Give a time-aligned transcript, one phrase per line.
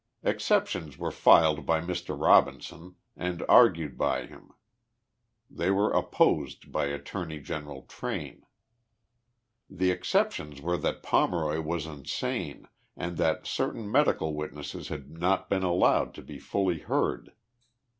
[0.23, 2.19] Exceptions were filed by Mr.
[2.19, 4.51] Robinson and argued by him.
[5.47, 8.41] They were opposed by Attorney General Train.
[9.69, 12.67] The exceptions were that Pomeroy was insane
[12.97, 17.33] and that certain medical witnesses had not been allowed to be fully heard.